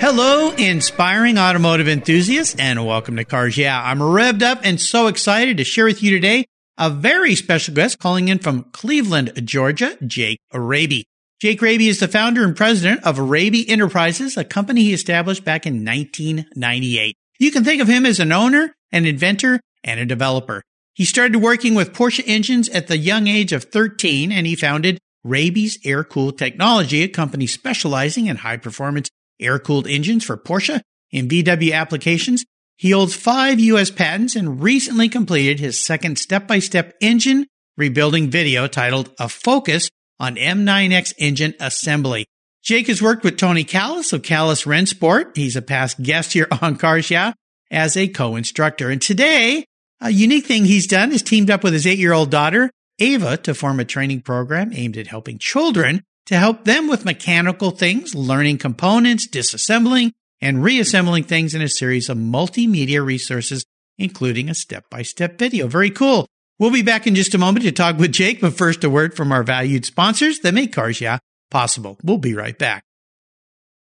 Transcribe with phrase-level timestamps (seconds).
[0.00, 3.82] Hello, inspiring automotive enthusiasts, and welcome to Cars Yeah.
[3.82, 6.44] I'm revved up and so excited to share with you today
[6.78, 11.06] a very special guest calling in from Cleveland, Georgia, Jake Raby.
[11.40, 15.66] Jake Raby is the founder and president of Raby Enterprises, a company he established back
[15.66, 17.16] in 1998.
[17.38, 20.62] You can think of him as an owner, an inventor, and a developer.
[20.94, 24.98] He started working with Porsche engines at the young age of 13 and he founded
[25.22, 29.08] Raby's Air Cooled Technology, a company specializing in high performance
[29.40, 30.80] air cooled engines for Porsche
[31.12, 32.44] and VW applications.
[32.76, 33.90] He holds five U.S.
[33.90, 39.88] patents and recently completed his second step by step engine rebuilding video titled A Focus
[40.18, 42.26] on M9X engine assembly.
[42.68, 45.34] Jake has worked with Tony Callas of Callas Rennsport.
[45.34, 47.32] He's a past guest here on Cars Yeah
[47.70, 48.90] as a co-instructor.
[48.90, 49.64] And today,
[50.02, 53.80] a unique thing he's done is teamed up with his eight-year-old daughter, Ava, to form
[53.80, 59.26] a training program aimed at helping children to help them with mechanical things, learning components,
[59.26, 63.64] disassembling, and reassembling things in a series of multimedia resources,
[63.96, 65.68] including a step-by-step video.
[65.68, 66.26] Very cool.
[66.58, 69.16] We'll be back in just a moment to talk with Jake, but first a word
[69.16, 71.16] from our valued sponsors that make Cars Yeah
[71.50, 71.98] possible.
[72.02, 72.82] We'll be right back.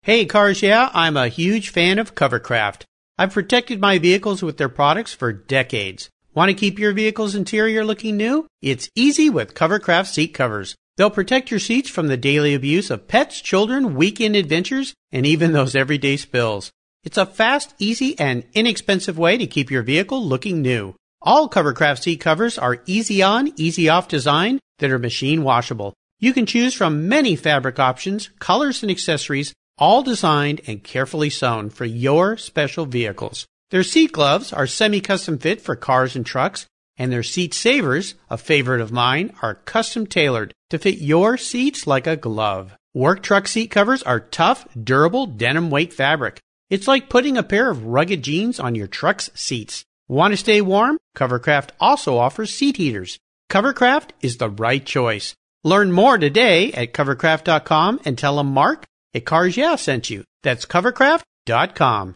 [0.01, 2.83] Hey Cars Yeah, I'm a huge fan of Covercraft.
[3.17, 6.09] I've protected my vehicles with their products for decades.
[6.33, 8.47] Want to keep your vehicle's interior looking new?
[8.61, 10.75] It's easy with Covercraft seat covers.
[10.95, 15.51] They'll protect your seats from the daily abuse of pets, children, weekend adventures, and even
[15.51, 16.71] those everyday spills.
[17.03, 20.95] It's a fast, easy, and inexpensive way to keep your vehicle looking new.
[21.21, 25.93] All Covercraft seat covers are easy on, easy off design that are machine washable.
[26.19, 31.69] You can choose from many fabric options, colors, and accessories, all designed and carefully sewn
[31.69, 33.45] for your special vehicles.
[33.71, 36.65] Their seat gloves are semi-custom fit for cars and trucks,
[36.97, 41.87] and their seat savers, a favorite of mine, are custom tailored to fit your seats
[41.87, 42.75] like a glove.
[42.93, 46.41] Work truck seat covers are tough, durable denim weight fabric.
[46.69, 49.85] It's like putting a pair of rugged jeans on your truck's seats.
[50.09, 50.97] Want to stay warm?
[51.15, 53.19] Covercraft also offers seat heaters.
[53.49, 55.35] Covercraft is the right choice.
[55.63, 60.23] Learn more today at covercraft.com and tell them Mark at Cars Yeah sent you.
[60.43, 62.15] That's covercraft.com.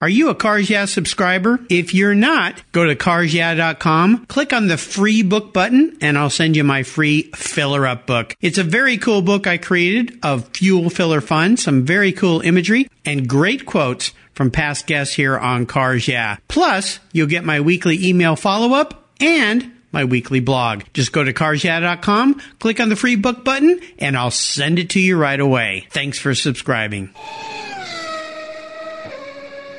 [0.00, 1.58] Are you a Cars Yeah subscriber?
[1.68, 6.54] If you're not, go to carsyeah.com, click on the free book button, and I'll send
[6.54, 8.36] you my free filler up book.
[8.40, 12.88] It's a very cool book I created of fuel filler fun, some very cool imagery,
[13.04, 16.36] and great quotes from past guests here on Cars Yeah.
[16.46, 20.84] Plus, you'll get my weekly email follow up and my weekly blog.
[20.94, 25.00] Just go to carsyeah.com, click on the free book button, and I'll send it to
[25.00, 25.88] you right away.
[25.90, 27.12] Thanks for subscribing.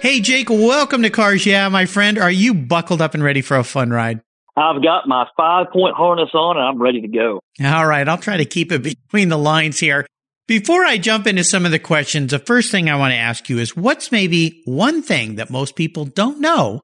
[0.01, 2.17] Hey, Jake, welcome to Cars Yeah, my friend.
[2.17, 4.19] Are you buckled up and ready for a fun ride?
[4.57, 7.39] I've got my five point harness on and I'm ready to go.
[7.63, 10.05] All right, I'll try to keep it between the lines here.
[10.49, 13.47] Before I jump into some of the questions, the first thing I want to ask
[13.47, 16.81] you is what's maybe one thing that most people don't know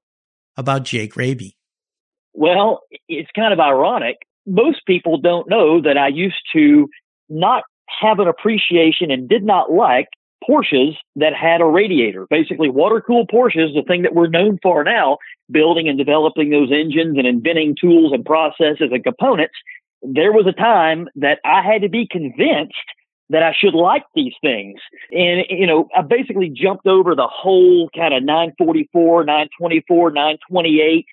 [0.55, 1.54] about Jake Raby?
[2.35, 4.17] Well, it's kind of ironic.
[4.45, 6.87] Most people don't know that I used to
[7.29, 7.63] not
[8.01, 10.07] have an appreciation and did not like
[10.47, 12.27] Porsches that had a radiator.
[12.29, 15.17] Basically, water cooled Porsches, the thing that we're known for now,
[15.49, 19.55] building and developing those engines and inventing tools and processes and components.
[20.03, 22.75] There was a time that I had to be convinced
[23.29, 24.79] that I should like these things.
[25.11, 31.05] And, you know, I basically jumped over the whole kind of 944, 924, 928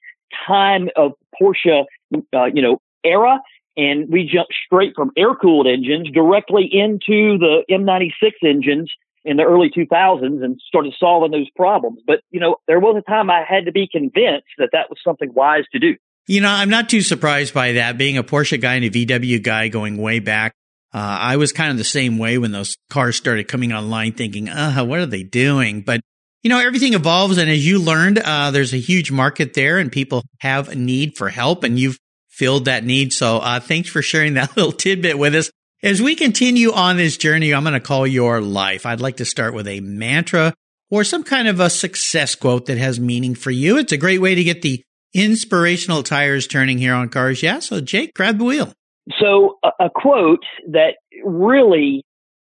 [0.47, 1.84] time of Porsche,
[2.15, 3.40] uh, you know, era.
[3.76, 8.93] And we jumped straight from air cooled engines directly into the M96 engines
[9.25, 12.00] in the early 2000s and started solving those problems.
[12.06, 14.99] But, you know, there was a time I had to be convinced that that was
[15.02, 15.94] something wise to do.
[16.26, 17.99] You know, I'm not too surprised by that.
[17.99, 20.55] Being a Porsche guy and a VW guy going way back,
[20.93, 24.49] uh, I was kind of the same way when those cars started coming online, thinking,
[24.49, 25.81] uh, what are they doing?
[25.81, 26.00] But
[26.42, 27.38] you know, everything evolves.
[27.38, 31.16] And as you learned, uh, there's a huge market there and people have a need
[31.16, 31.98] for help and you've
[32.28, 33.12] filled that need.
[33.12, 35.50] So, uh, thanks for sharing that little tidbit with us.
[35.82, 38.86] As we continue on this journey, I'm going to call your life.
[38.86, 40.54] I'd like to start with a mantra
[40.90, 43.78] or some kind of a success quote that has meaning for you.
[43.78, 44.84] It's a great way to get the
[45.14, 47.58] inspirational tires turning here on Cars Yeah.
[47.58, 48.72] So, Jake, grab the wheel.
[49.20, 50.94] So, a, a quote that
[51.24, 52.04] really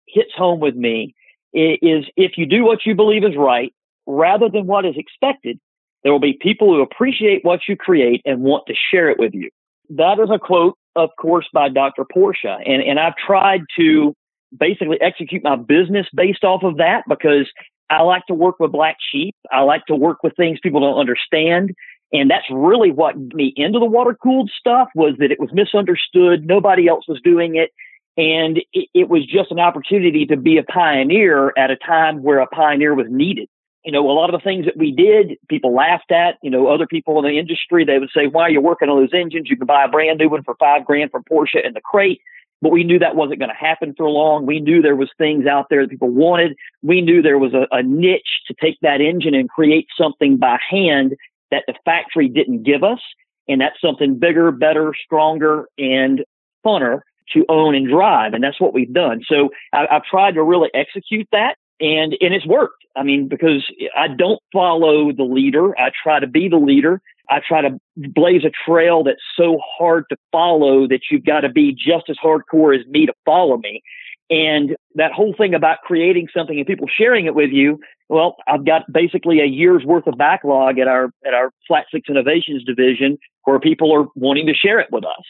[0.06, 1.14] hits home with me
[1.54, 3.72] is if you do what you believe is right,
[4.12, 5.59] rather than what is expected,
[6.03, 9.35] there will be people who appreciate what you create and want to share it with
[9.35, 9.50] you.
[9.91, 12.05] That is a quote, of course, by Dr.
[12.05, 12.56] Porsche.
[12.67, 14.14] And, and I've tried to
[14.56, 17.50] basically execute my business based off of that because
[17.88, 19.35] I like to work with black sheep.
[19.50, 21.73] I like to work with things people don't understand.
[22.12, 25.50] And that's really what got me into the water cooled stuff was that it was
[25.53, 26.47] misunderstood.
[26.47, 27.70] Nobody else was doing it.
[28.19, 32.41] And it, it was just an opportunity to be a pioneer at a time where
[32.41, 33.49] a pioneer was needed
[33.84, 36.37] you know, a lot of the things that we did, people laughed at.
[36.43, 39.00] You know, other people in the industry, they would say, why are you working on
[39.00, 39.49] those engines?
[39.50, 42.20] You can buy a brand new one for five grand from Porsche in the crate.
[42.61, 44.46] But we knew that wasn't going to happen for long.
[44.46, 46.56] We knew there was things out there that people wanted.
[46.82, 50.58] We knew there was a, a niche to take that engine and create something by
[50.70, 51.17] hand
[51.50, 53.00] that the factory didn't give us.
[53.49, 56.25] And that's something bigger, better, stronger, and
[56.64, 57.00] funner
[57.32, 58.32] to own and drive.
[58.32, 59.23] And that's what we've done.
[59.26, 62.84] So I, I've tried to really execute that and and it's worked.
[62.94, 63.64] I mean, because
[63.96, 65.78] I don't follow the leader.
[65.78, 67.00] I try to be the leader.
[67.30, 71.48] I try to blaze a trail that's so hard to follow that you've got to
[71.48, 73.82] be just as hardcore as me to follow me.
[74.28, 78.64] And that whole thing about creating something and people sharing it with you, well, I've
[78.64, 83.18] got basically a year's worth of backlog at our at our Flat Six Innovations division
[83.44, 85.25] where people are wanting to share it with us.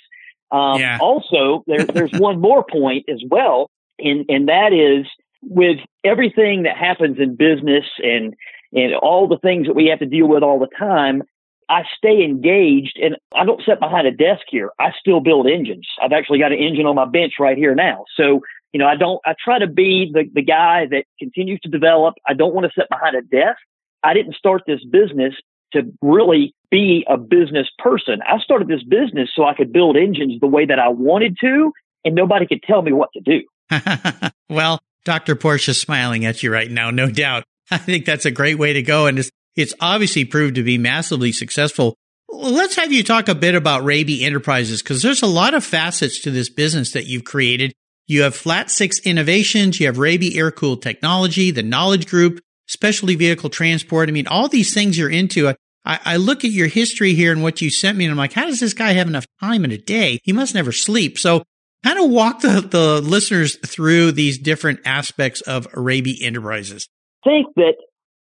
[0.50, 0.98] Um, yeah.
[1.00, 5.06] Also, there, there's one more point as well, and and that is
[5.42, 8.34] with everything that happens in business and
[8.74, 11.22] and all the things that we have to deal with all the time,
[11.68, 14.70] I stay engaged and I don't sit behind a desk here.
[14.78, 15.86] I still build engines.
[16.02, 18.04] I've actually got an engine on my bench right here now.
[18.16, 18.40] So,
[18.72, 22.14] you know, I don't, I try to be the, the guy that continues to develop.
[22.26, 23.58] I don't want to sit behind a desk.
[24.02, 25.34] I didn't start this business
[25.74, 28.20] to really be a business person.
[28.26, 31.72] I started this business so I could build engines the way that I wanted to
[32.04, 33.42] and nobody could tell me what to do.
[34.48, 35.36] well, Dr.
[35.36, 37.44] Porsche smiling at you right now, no doubt.
[37.70, 39.06] I think that's a great way to go.
[39.06, 41.96] And it's, it's obviously proved to be massively successful.
[42.28, 46.20] Let's have you talk a bit about Raby Enterprises because there's a lot of facets
[46.22, 47.72] to this business that you've created.
[48.06, 53.16] You have Flat Six Innovations, you have Raby Air Cooled Technology, the Knowledge Group, Specialty
[53.16, 54.08] Vehicle Transport.
[54.08, 55.48] I mean, all these things you're into.
[55.48, 58.32] I, I look at your history here and what you sent me, and I'm like,
[58.32, 60.20] how does this guy have enough time in a day?
[60.24, 61.18] He must never sleep.
[61.18, 61.44] So
[61.84, 66.88] kind of walk the, the listeners through these different aspects of Raby Enterprises.
[67.24, 67.74] Think that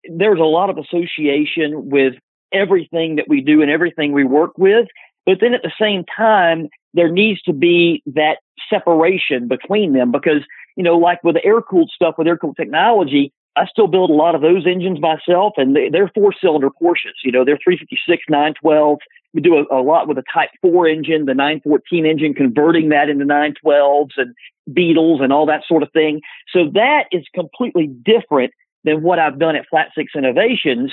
[0.08, 2.14] there's a lot of association with
[2.52, 4.86] everything that we do and everything we work with.
[5.26, 10.42] But then at the same time, there needs to be that separation between them because,
[10.76, 14.08] you know, like with the air cooled stuff, with air cooled technology, I still build
[14.08, 17.20] a lot of those engines myself and they, are four cylinder Porsches.
[17.22, 18.98] You know, they're 356, 912,
[19.32, 23.08] we do a, a, lot with a Type 4 engine, the 914 engine, converting that
[23.08, 24.34] into 912s and
[24.72, 26.20] Beetles and all that sort of thing.
[26.52, 28.52] So that is completely different
[28.84, 30.92] than what I've done at Flat Six Innovations,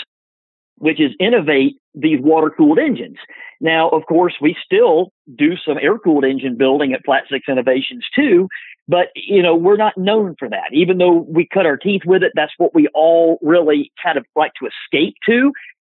[0.77, 3.17] which is innovate these water cooled engines.
[3.59, 8.05] Now, of course, we still do some air cooled engine building at Flat Six Innovations
[8.13, 8.47] too,
[8.87, 10.69] but you know, we're not known for that.
[10.71, 14.25] Even though we cut our teeth with it, that's what we all really kind of
[14.35, 15.51] like to escape to.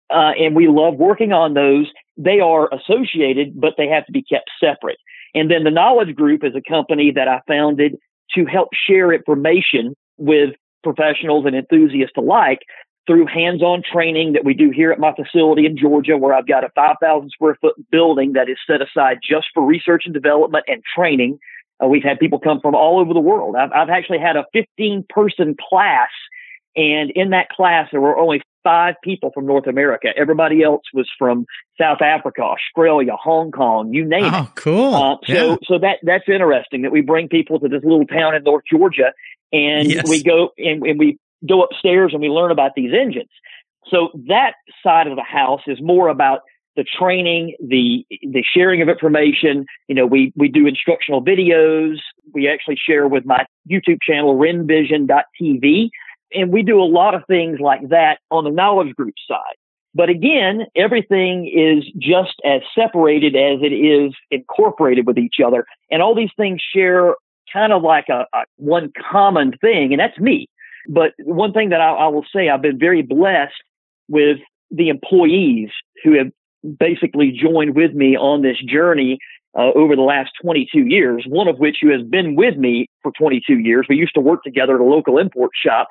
[0.10, 1.88] Uh, and we love working on those
[2.18, 4.98] they are associated, but they have to be kept separate.
[5.34, 7.98] And then the Knowledge Group is a company that I founded
[8.36, 10.52] to help share information with
[10.84, 12.60] professionals and enthusiasts alike
[13.06, 16.64] through hands-on training that we do here at my facility in Georgia, where I've got
[16.64, 20.82] a 5,000 square foot building that is set aside just for research and development and
[20.96, 21.40] training.
[21.84, 23.56] Uh, we've had people come from all over the world.
[23.56, 26.10] I've, I've actually had a 15 person class
[26.76, 30.08] and in that class, there were only five people from North America.
[30.18, 31.46] Everybody else was from
[31.80, 34.56] South Africa, Australia, Hong Kong, you name oh, it.
[34.56, 34.96] cool.
[34.96, 35.56] Uh, so, yeah.
[35.66, 39.14] so that, that's interesting that we bring people to this little town in North Georgia
[39.52, 40.10] and yes.
[40.10, 43.30] we go and, and we go upstairs and we learn about these engines.
[43.92, 46.40] So that side of the house is more about
[46.76, 49.66] the training, the the sharing of information.
[49.88, 51.98] You know, we we do instructional videos.
[52.34, 55.90] We actually share with my YouTube channel, RennVision.tv,
[56.34, 59.56] and we do a lot of things like that on the knowledge group side.
[59.96, 65.66] But again, everything is just as separated as it is incorporated with each other.
[65.92, 67.16] And all these things share
[67.52, 70.48] kind of like a, a one common thing, and that's me.
[70.90, 73.54] But one thing that I, I will say, I've been very blessed
[74.10, 74.40] with
[74.72, 75.70] the employees
[76.04, 76.32] who have
[76.80, 79.20] basically joined with me on this journey
[79.58, 83.12] uh, over the last 22 years, one of which who has been with me for
[83.18, 83.86] 22 years.
[83.88, 85.90] We used to work together at a local import shop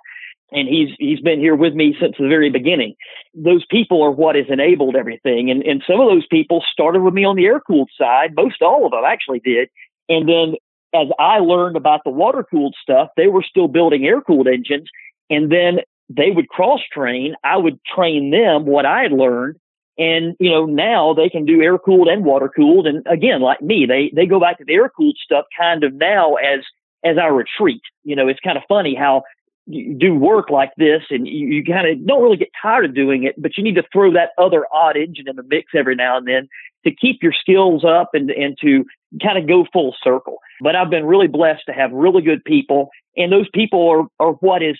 [0.52, 2.94] and he's he's been here with me since the very beginning.
[3.34, 7.14] Those people are what has enabled everything, and and some of those people started with
[7.14, 8.34] me on the air cooled side.
[8.36, 9.68] Most all of them actually did,
[10.08, 10.54] and then
[10.94, 14.88] as I learned about the water cooled stuff, they were still building air cooled engines,
[15.30, 15.78] and then
[16.10, 17.34] they would cross train.
[17.42, 19.56] I would train them what I had learned.
[19.98, 22.86] And, you know, now they can do air cooled and water cooled.
[22.86, 25.92] And again, like me, they, they go back to the air cooled stuff kind of
[25.94, 26.60] now as,
[27.04, 27.82] as our retreat.
[28.02, 29.22] You know, it's kind of funny how
[29.66, 32.94] you do work like this and you, you kind of don't really get tired of
[32.94, 35.94] doing it, but you need to throw that other odd engine in the mix every
[35.94, 36.48] now and then
[36.84, 38.84] to keep your skills up and, and to
[39.22, 40.38] kind of go full circle.
[40.60, 44.32] But I've been really blessed to have really good people and those people are, are
[44.34, 44.76] what has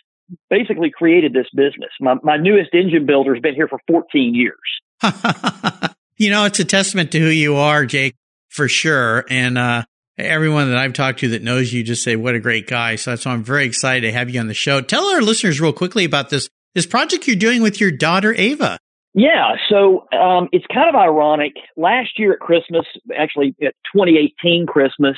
[0.50, 1.90] basically created this business.
[2.00, 4.57] My, my newest engine builder has been here for 14 years.
[6.16, 8.14] you know, it's a testament to who you are, Jake,
[8.49, 9.25] for sure.
[9.28, 9.85] And, uh,
[10.18, 12.97] everyone that I've talked to that knows you just say, what a great guy.
[12.97, 14.80] So that's why I'm very excited to have you on the show.
[14.80, 18.78] Tell our listeners real quickly about this, this project you're doing with your daughter, Ava.
[19.14, 21.52] Yeah, so um, it's kind of ironic.
[21.76, 25.16] Last year at Christmas, actually at 2018 Christmas,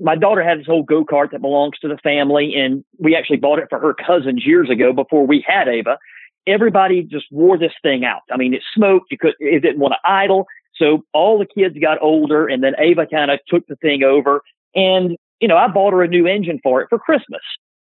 [0.00, 3.38] my daughter had this old go kart that belongs to the family, and we actually
[3.38, 5.98] bought it for her cousins years ago before we had Ava.
[6.46, 8.22] Everybody just wore this thing out.
[8.32, 9.10] I mean, it smoked.
[9.10, 10.46] You could, it didn't want to idle.
[10.74, 14.42] So all the kids got older, and then Ava kind of took the thing over.
[14.74, 17.42] And you know, I bought her a new engine for it for Christmas.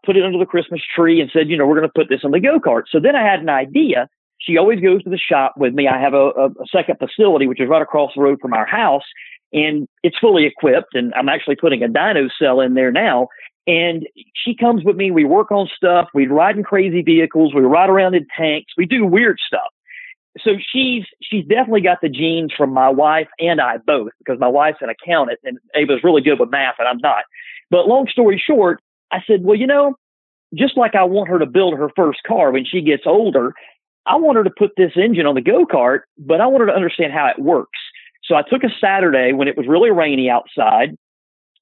[0.05, 2.23] Put it under the Christmas tree and said, you know, we're going to put this
[2.25, 2.83] on the go kart.
[2.91, 4.09] So then I had an idea.
[4.39, 5.89] She always goes to the shop with me.
[5.89, 8.67] I have a, a, a second facility, which is right across the road from our
[8.67, 9.05] house
[9.53, 13.29] and it's fully equipped and I'm actually putting a dyno cell in there now.
[13.67, 15.11] And she comes with me.
[15.11, 16.09] We work on stuff.
[16.15, 17.53] We ride in crazy vehicles.
[17.55, 18.73] We ride around in tanks.
[18.77, 19.73] We do weird stuff.
[20.45, 24.49] So she's she's definitely got the genes from my wife and I both because my
[24.49, 27.25] wife's an accountant and Ava's really good with math and I'm not.
[27.71, 29.95] But long story short, I said, well, you know,
[30.55, 33.55] just like I want her to build her first car when she gets older,
[34.07, 36.67] I want her to put this engine on the go kart, but I want her
[36.67, 37.79] to understand how it works.
[38.27, 40.97] So I took a Saturday when it was really rainy outside.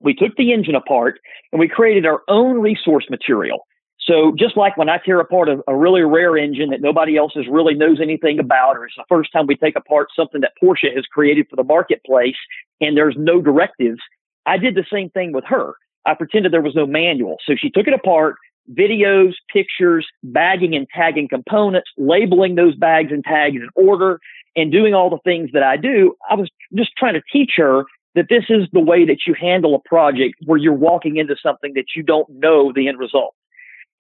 [0.00, 1.20] We took the engine apart
[1.52, 3.66] and we created our own resource material.
[4.00, 7.32] So just like when I tear apart a, a, really rare engine that nobody else
[7.36, 10.52] is really knows anything about, or it's the first time we take apart something that
[10.62, 12.36] Porsche has created for the marketplace
[12.82, 14.00] and there's no directives,
[14.44, 15.74] I did the same thing with her.
[16.04, 17.38] I pretended there was no manual.
[17.46, 18.36] So she took it apart,
[18.72, 24.20] videos, pictures, bagging and tagging components, labeling those bags and tags in order,
[24.56, 27.84] and doing all the things that I do, I was just trying to teach her
[28.14, 31.72] that this is the way that you handle a project where you're walking into something
[31.74, 33.34] that you don't know the end result.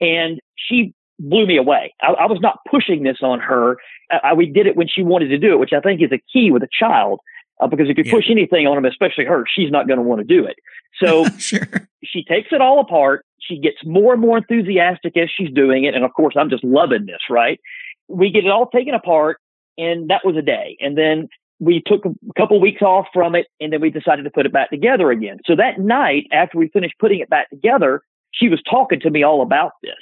[0.00, 1.94] And she blew me away.
[2.00, 3.76] I, I was not pushing this on her.
[4.10, 6.12] I, I, we did it when she wanted to do it, which I think is
[6.12, 7.20] a key with a child.
[7.60, 8.12] Uh, because if you yeah.
[8.12, 10.56] push anything on them, especially her, she's not going to want to do it.
[11.02, 11.88] So sure.
[12.02, 13.24] she takes it all apart.
[13.40, 15.94] She gets more and more enthusiastic as she's doing it.
[15.94, 17.60] And of course, I'm just loving this, right?
[18.08, 19.38] We get it all taken apart
[19.78, 20.76] and that was a day.
[20.80, 21.28] And then
[21.60, 24.52] we took a couple weeks off from it and then we decided to put it
[24.52, 25.38] back together again.
[25.44, 28.02] So that night after we finished putting it back together,
[28.32, 29.94] she was talking to me all about this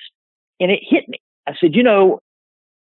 [0.60, 1.20] and it hit me.
[1.46, 2.20] I said, you know,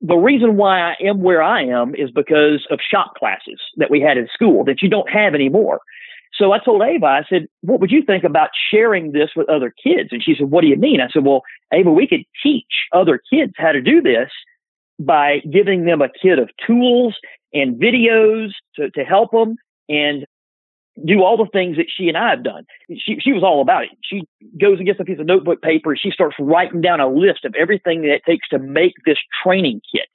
[0.01, 4.01] the reason why I am where I am is because of shop classes that we
[4.01, 5.81] had in school that you don't have anymore.
[6.35, 9.73] So I told Ava, I said, what would you think about sharing this with other
[9.83, 10.11] kids?
[10.13, 11.01] And she said, what do you mean?
[11.01, 11.43] I said, well,
[11.73, 14.29] Ava, we could teach other kids how to do this
[14.99, 17.15] by giving them a kit of tools
[17.53, 19.57] and videos to, to help them
[19.89, 20.27] and
[21.07, 22.65] do all the things that she and I have done.
[22.91, 23.91] She, she was all about it.
[24.03, 24.23] She
[24.61, 25.97] goes and gets a piece of notebook paper.
[25.97, 29.81] She starts writing down a list of everything that it takes to make this training
[29.93, 30.07] kit.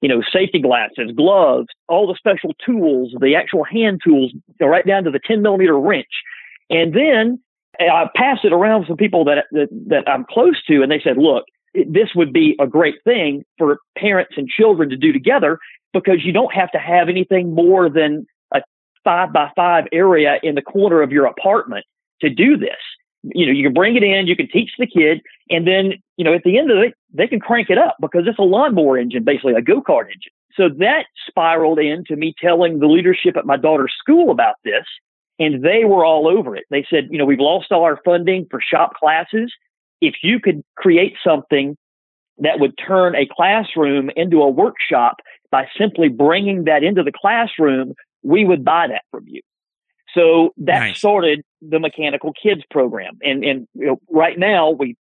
[0.00, 5.04] You know, safety glasses, gloves, all the special tools, the actual hand tools, right down
[5.04, 6.10] to the 10 millimeter wrench.
[6.70, 7.38] And then
[7.78, 11.18] I passed it around some people that, that, that I'm close to, and they said,
[11.18, 15.58] look, this would be a great thing for parents and children to do together
[15.92, 18.60] because you don't have to have anything more than a
[19.04, 21.84] five by five area in the corner of your apartment
[22.20, 22.78] to do this.
[23.22, 26.24] You know, you can bring it in, you can teach the kid, and then, you
[26.24, 28.98] know, at the end of it, they can crank it up because it's a lawnmower
[28.98, 30.32] engine, basically a go-kart engine.
[30.54, 34.84] So that spiraled into me telling the leadership at my daughter's school about this,
[35.38, 36.64] and they were all over it.
[36.70, 39.52] They said, you know, we've lost all our funding for shop classes
[40.02, 41.76] if you could create something
[42.38, 45.16] that would turn a classroom into a workshop
[45.50, 49.40] by simply bringing that into the classroom, we would buy that from you.
[50.14, 50.98] So that nice.
[50.98, 53.16] started the mechanical kids program.
[53.22, 54.96] And, and you know, right now we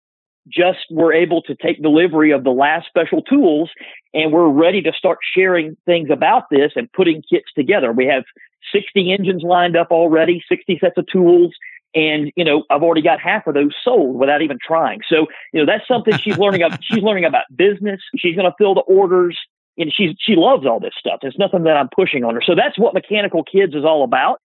[0.48, 3.70] just were able to take delivery of the last special tools
[4.14, 7.92] and we're ready to start sharing things about this and putting kits together.
[7.92, 8.24] We have
[8.72, 11.54] 60 engines lined up already, 60 sets of tools,
[11.98, 15.00] And, you know, I've already got half of those sold without even trying.
[15.08, 16.84] So, you know, that's something she's learning about.
[16.84, 18.00] She's learning about business.
[18.16, 19.36] She's going to fill the orders
[19.76, 21.18] and she's, she loves all this stuff.
[21.22, 22.42] It's nothing that I'm pushing on her.
[22.44, 24.40] So that's what Mechanical Kids is all about.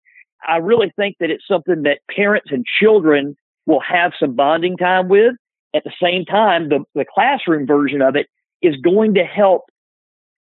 [0.48, 3.36] I really think that it's something that parents and children
[3.68, 5.36] will have some bonding time with.
[5.76, 8.28] At the same time, the, the classroom version of it
[8.64, 9.66] is going to help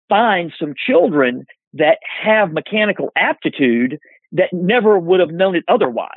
[0.07, 3.99] find some children that have mechanical aptitude
[4.31, 6.09] that never would have known it otherwise.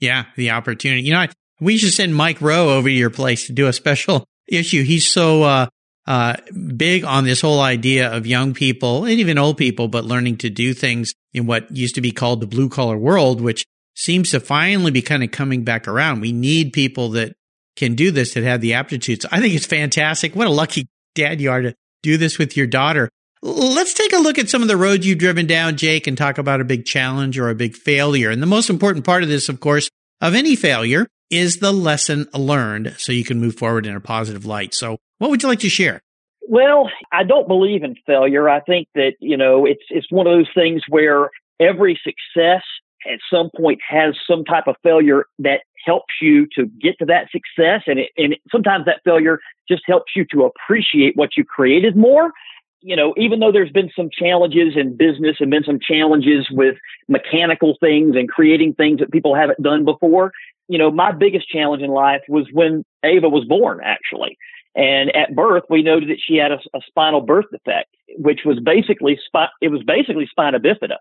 [0.00, 1.02] Yeah, the opportunity.
[1.02, 1.26] You know,
[1.60, 4.84] we should send Mike Rowe over to your place to do a special issue.
[4.84, 5.66] He's so uh,
[6.06, 6.36] uh,
[6.76, 10.50] big on this whole idea of young people and even old people, but learning to
[10.50, 14.40] do things in what used to be called the blue collar world, which seems to
[14.40, 16.20] finally be kind of coming back around.
[16.20, 17.34] We need people that
[17.76, 19.26] can do this that have the aptitudes.
[19.30, 20.34] I think it's fantastic.
[20.34, 23.10] What a lucky dad you are to do this with your daughter.
[23.40, 26.38] Let's take a look at some of the roads you've driven down, Jake, and talk
[26.38, 28.30] about a big challenge or a big failure.
[28.30, 29.88] And the most important part of this, of course,
[30.20, 34.44] of any failure is the lesson learned so you can move forward in a positive
[34.44, 34.74] light.
[34.74, 36.00] So what would you like to share?
[36.48, 38.48] Well, I don't believe in failure.
[38.48, 41.30] I think that, you know, it's, it's one of those things where
[41.60, 42.62] every success
[43.06, 47.28] at some point has some type of failure that helps you to get to that
[47.30, 47.82] success.
[47.86, 52.32] And, it, and sometimes that failure just helps you to appreciate what you created more
[52.80, 56.76] you know, even though there's been some challenges in business and been some challenges with
[57.08, 60.32] mechanical things and creating things that people haven't done before,
[60.68, 64.36] you know, my biggest challenge in life was when Ava was born, actually.
[64.74, 68.60] And at birth, we noted that she had a, a spinal birth defect, which was
[68.60, 70.96] basically spi- it was basically spina bifida.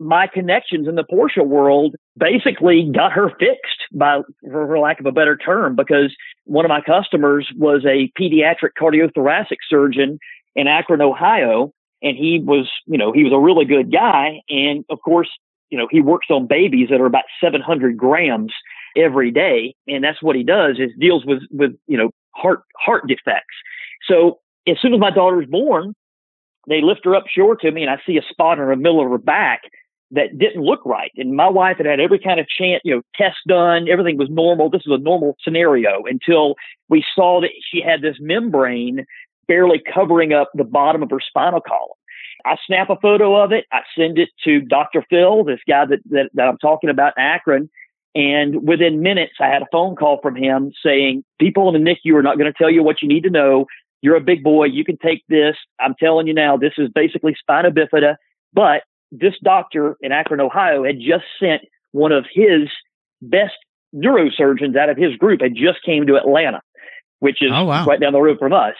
[0.00, 5.12] My connections in the Porsche world basically got her fixed, by for lack of a
[5.12, 10.20] better term, because one of my customers was a pediatric cardiothoracic surgeon
[10.58, 11.72] in Akron, Ohio.
[12.02, 14.40] And he was, you know, he was a really good guy.
[14.48, 15.28] And of course,
[15.70, 18.52] you know, he works on babies that are about 700 grams
[18.96, 19.74] every day.
[19.86, 23.54] And that's what he does is deals with, with, you know, heart, heart defects.
[24.08, 25.94] So as soon as my daughter was born,
[26.68, 29.02] they lift her up short to me and I see a spot in the middle
[29.02, 29.62] of her back
[30.10, 31.12] that didn't look right.
[31.16, 33.88] And my wife had had every kind of chance, you know, test done.
[33.88, 34.70] Everything was normal.
[34.70, 36.54] This was a normal scenario until
[36.88, 39.04] we saw that she had this membrane
[39.48, 41.96] barely covering up the bottom of her spinal column.
[42.44, 43.64] I snap a photo of it.
[43.72, 45.04] I send it to Dr.
[45.10, 47.70] Phil, this guy that, that, that I'm talking about in Akron.
[48.14, 52.14] And within minutes, I had a phone call from him saying, people in the NICU
[52.14, 53.66] are not going to tell you what you need to know.
[54.02, 54.66] You're a big boy.
[54.66, 55.56] You can take this.
[55.80, 58.16] I'm telling you now, this is basically spina bifida.
[58.52, 62.68] But this doctor in Akron, Ohio had just sent one of his
[63.20, 63.54] best
[63.94, 66.60] neurosurgeons out of his group had just came to Atlanta,
[67.20, 67.86] which is oh, wow.
[67.86, 68.74] right down the road from us.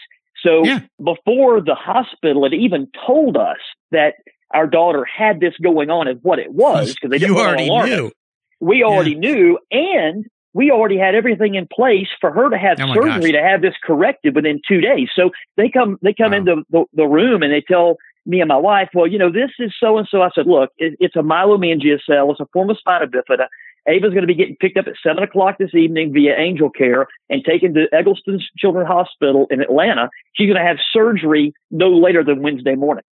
[0.44, 0.80] So yeah.
[1.02, 3.58] before the hospital had even told us
[3.90, 4.14] that
[4.52, 7.68] our daughter had this going on and what it was, because they didn't you already
[7.68, 8.12] knew.
[8.60, 9.18] We already yeah.
[9.18, 13.40] knew, and we already had everything in place for her to have oh surgery gosh.
[13.40, 15.08] to have this corrected within two days.
[15.14, 16.38] So they come, they come wow.
[16.38, 17.96] into the, the room and they tell
[18.26, 20.20] me and my wife, well, you know, this is so and so.
[20.22, 22.30] I said, look, it, it's a myelomeningocele.
[22.30, 23.46] It's a form of spina bifida.
[23.86, 27.06] Ava's going to be getting picked up at seven o'clock this evening via Angel Care
[27.30, 30.10] and taken to Egleston Children's Hospital in Atlanta.
[30.34, 33.04] She's going to have surgery no later than Wednesday morning.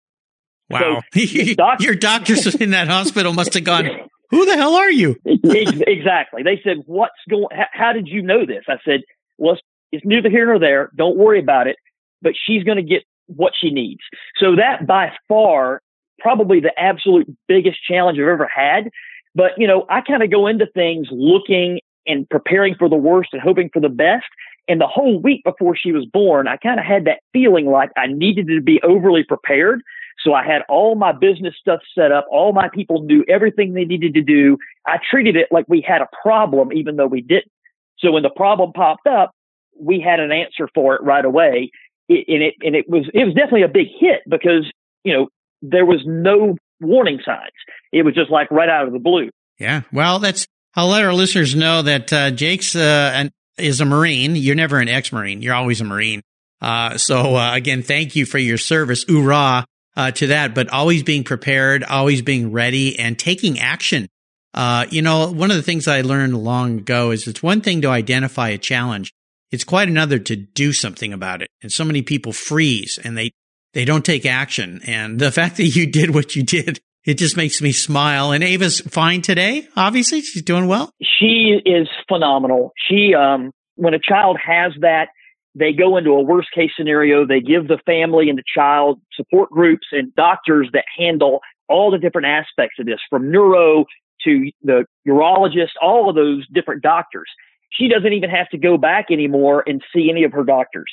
[0.69, 1.03] Wow.
[1.15, 3.89] So doc- Your doctors in that hospital must have gone,
[4.31, 5.17] who the hell are you?
[5.25, 6.43] exactly.
[6.43, 8.65] They said, what's going, how, did you know this?
[8.69, 9.03] I said,
[9.39, 9.59] well,
[9.93, 10.91] it's neither here nor there.
[10.97, 11.77] Don't worry about it,
[12.23, 14.01] but she's going to get what she needs.
[14.39, 15.81] So that by far,
[16.19, 18.91] probably the absolute biggest challenge I've ever had
[19.37, 23.31] but, you know, I kind of go into things looking and preparing for the worst
[23.33, 24.25] and hoping for the best.
[24.67, 27.91] And the whole week before she was born, I kind of had that feeling like
[27.97, 29.83] I needed to be overly prepared.
[30.25, 32.27] So I had all my business stuff set up.
[32.31, 34.57] All my people knew everything they needed to do.
[34.87, 37.53] I treated it like we had a problem, even though we didn't.
[37.99, 39.33] So when the problem popped up,
[39.79, 41.71] we had an answer for it right away.
[42.09, 44.71] It, and it, and it was, it was definitely a big hit because,
[45.05, 45.29] you know,
[45.61, 47.53] there was no warning signs.
[47.93, 49.31] It was just like right out of the blue.
[49.59, 49.83] Yeah.
[49.93, 54.37] Well, that's, I'll let our listeners know that uh, Jake's uh, an, is a Marine.
[54.37, 56.23] You're never an ex Marine, you're always a Marine.
[56.61, 59.05] Uh, so, uh, again, thank you for your service.
[59.05, 64.09] Hoorah uh, to that, but always being prepared, always being ready, and taking action.
[64.55, 67.83] Uh, you know, one of the things I learned long ago is it's one thing
[67.83, 69.13] to identify a challenge.
[69.51, 71.51] It's quite another to do something about it.
[71.63, 73.33] And so many people freeze and they
[73.77, 74.81] they don't take action.
[74.87, 78.33] And the fact that you did what you did, it just makes me smile.
[78.33, 79.69] And Ava's fine today.
[79.77, 80.91] Obviously, she's doing well.
[81.03, 82.73] She is phenomenal.
[82.89, 85.09] She, um, when a child has that,
[85.55, 87.27] they go into a worst case scenario.
[87.27, 91.99] They give the family and the child support groups and doctors that handle all the
[91.99, 93.85] different aspects of this from neuro
[94.25, 97.29] to the urologist, all of those different doctors.
[97.71, 100.91] She doesn't even have to go back anymore and see any of her doctors.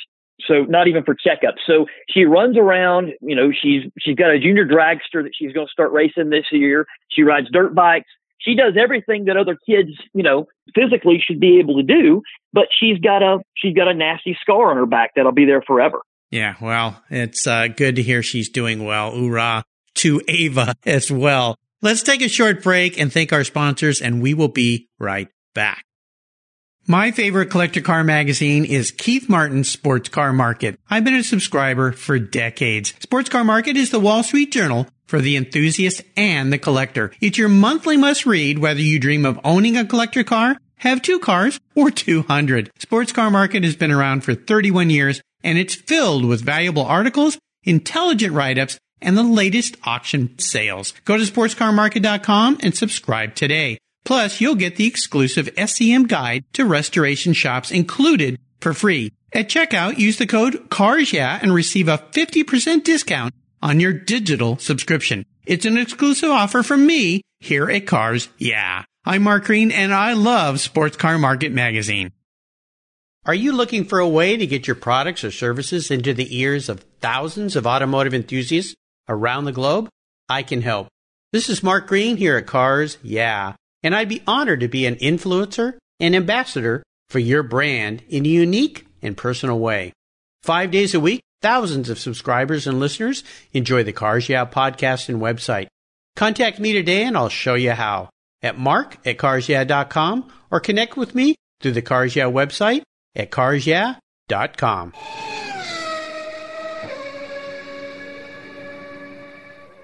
[0.48, 1.60] So not even for checkups.
[1.66, 5.68] So she runs around, you know, she's she's got a junior dragster that she's going
[5.68, 6.86] to start racing this year.
[7.10, 8.10] She rides dirt bikes.
[8.40, 12.66] She does everything that other kids, you know, physically should be able to do, but
[12.78, 16.02] she's got a she's got a nasty scar on her back that'll be there forever.
[16.30, 19.12] Yeah, well, it's uh, good to hear she's doing well.
[19.12, 19.64] Hoorah
[19.96, 21.58] to Ava as well.
[21.82, 25.86] Let's take a short break and thank our sponsors, and we will be right back.
[26.86, 30.78] My favorite collector car magazine is Keith Martin's Sports Car Market.
[30.90, 32.94] I've been a subscriber for decades.
[33.00, 37.14] Sports Car Market is the Wall Street Journal for the enthusiast and the collector.
[37.22, 41.20] It's your monthly must read whether you dream of owning a collector car, have two
[41.20, 42.70] cars, or 200.
[42.78, 47.38] Sports Car Market has been around for 31 years and it's filled with valuable articles,
[47.64, 50.94] intelligent write-ups, and the latest auction sales.
[51.06, 53.78] Go to sportscarmarket.com and subscribe today.
[54.06, 59.14] Plus, you'll get the exclusive SCM guide to restoration shops included for free.
[59.32, 65.26] At checkout, use the code CARSYEAH and receive a 50% discount on your digital subscription.
[65.46, 68.84] It's an exclusive offer from me here at Cars Yeah.
[69.06, 72.12] I'm Mark Green and I love Sports Car Market Magazine.
[73.26, 76.68] Are you looking for a way to get your products or services into the ears
[76.68, 78.76] of thousands of automotive enthusiasts
[79.08, 79.90] around the globe?
[80.30, 80.88] I can help.
[81.32, 84.96] This is Mark Green here at Cars Yeah and I'd be honored to be an
[84.96, 89.94] influencer and ambassador for your brand in a unique and personal way.
[90.42, 95.22] Five days a week, thousands of subscribers and listeners enjoy the Cars Yeah podcast and
[95.22, 95.68] website.
[96.16, 98.10] Contact me today and I'll show you how
[98.42, 102.84] at mark at carsyeah.com or connect with me through the Cars Yeah website
[103.16, 104.94] at carsyeah.com.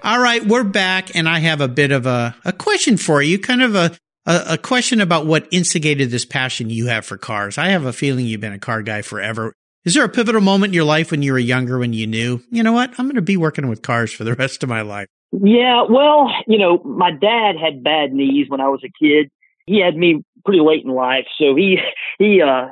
[0.02, 3.38] All right, we're back, and I have a bit of a, a question for you,
[3.38, 7.58] kind of a, a, a question about what instigated this passion you have for cars.
[7.58, 9.52] I have a feeling you've been a car guy forever.
[9.84, 12.42] Is there a pivotal moment in your life when you were younger when you knew,
[12.50, 14.80] you know what, I'm going to be working with cars for the rest of my
[14.80, 15.06] life?
[15.32, 19.30] Yeah, well, you know, my dad had bad knees when I was a kid.
[19.66, 21.76] He had me pretty late in life, so he
[22.18, 22.68] he uh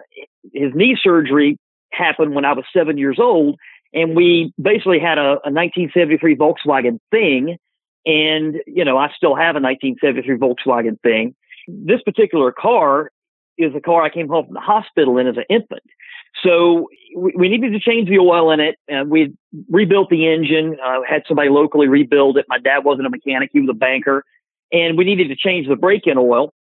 [0.55, 1.59] his knee surgery
[1.93, 3.59] happened when I was 7 years old
[3.92, 7.57] and we basically had a, a 1973 Volkswagen thing.
[8.07, 11.35] And, you know, I still have a 1973 Volkswagen thing.
[11.66, 13.11] This particular car
[13.57, 15.83] is a car I came home from the hospital in as an infant.
[16.42, 18.77] So we, we needed to change the oil in it.
[18.88, 19.35] And we
[19.68, 22.46] rebuilt the engine, uh, had somebody locally rebuild it.
[22.48, 23.51] My dad wasn't a mechanic.
[23.53, 24.24] He was a banker
[24.72, 26.53] and we needed to change the brake in oil.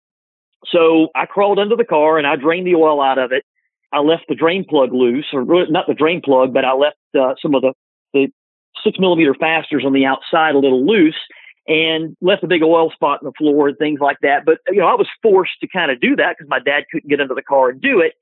[0.66, 3.44] So I crawled under the car and I drained the oil out of it
[3.96, 7.35] I left the drain plug loose, or not the drain plug, but I left uh,
[7.40, 7.72] some of the,
[8.12, 8.28] the
[8.85, 11.16] six millimeter fasters on the outside a little loose
[11.66, 14.44] and left a big oil spot in the floor and things like that.
[14.44, 17.09] But, you know, I was forced to kind of do that because my dad couldn't
[17.09, 18.12] get into the car and do it.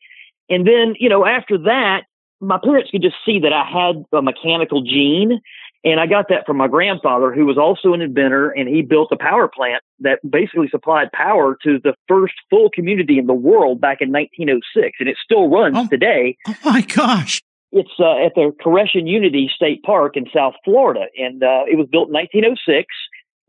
[0.48, 2.04] And then, you know, after that,
[2.40, 5.40] my parents could just see that I had a mechanical gene
[5.84, 9.12] and I got that from my grandfather, who was also an inventor, and he built
[9.12, 13.82] a power plant that basically supplied power to the first full community in the world
[13.82, 16.36] back in 1906, and it still runs oh, today.
[16.48, 17.42] Oh my gosh!
[17.70, 21.86] It's uh, at the Koreshan Unity State Park in South Florida, and uh, it was
[21.90, 22.86] built in 1906.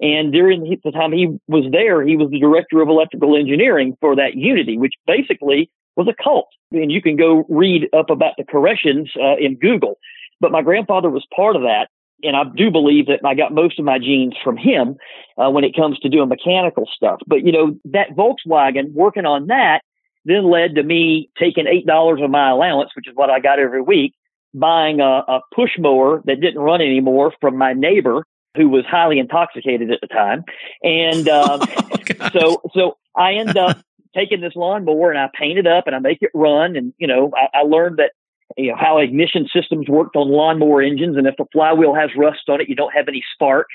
[0.02, 4.14] And during the time he was there, he was the director of electrical engineering for
[4.18, 6.50] that unity, which basically was a cult.
[6.72, 9.98] And you can go read up about the Koreshans uh, in Google.
[10.42, 11.88] But my grandfather was part of that
[12.24, 14.96] and I do believe that I got most of my genes from him
[15.38, 17.20] uh, when it comes to doing mechanical stuff.
[17.28, 19.82] But you know that Volkswagen working on that
[20.26, 23.60] then led to me taking eight dollars of my allowance, which is what I got
[23.60, 24.14] every week,
[24.54, 28.26] buying a, a push mower that didn't run anymore from my neighbor
[28.56, 30.44] who was highly intoxicated at the time,
[30.82, 33.78] and um, oh, so so I end up
[34.16, 37.08] taking this lawnmower and I paint it up and I make it run, and you
[37.08, 38.12] know I, I learned that
[38.58, 41.18] you know, how ignition systems worked on lawnmower engines.
[41.18, 43.68] And if the flywheel has rust on it, you don't have any spark.